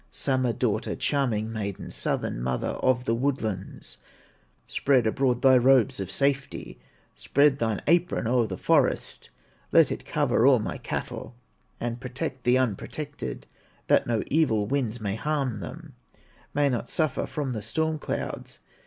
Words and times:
"Summer 0.09 0.51
daughter, 0.51 0.95
charming 0.95 1.53
maiden, 1.53 1.91
Southern 1.91 2.41
mother 2.41 2.69
of 2.69 3.05
the 3.05 3.13
woodlands, 3.13 3.97
Spread 4.65 5.05
abroad 5.05 5.43
thy 5.43 5.55
robes 5.59 5.99
of 5.99 6.09
safety, 6.09 6.79
Spread 7.15 7.59
thine 7.59 7.83
apron 7.85 8.25
o'er 8.25 8.47
the 8.47 8.57
forest, 8.57 9.29
Let 9.71 9.91
it 9.91 10.03
cover 10.03 10.47
all 10.47 10.57
my 10.57 10.79
cattle, 10.79 11.35
And 11.79 12.01
protect 12.01 12.45
the 12.45 12.57
unprotected, 12.57 13.45
That 13.85 14.07
no 14.07 14.23
evil 14.25 14.65
winds 14.65 14.99
may 14.99 15.13
harm 15.17 15.59
them, 15.59 15.93
May 16.51 16.67
not 16.67 16.89
suffer 16.89 17.27
from 17.27 17.53
the 17.53 17.61
storm 17.61 17.99
clouds. 17.99 18.57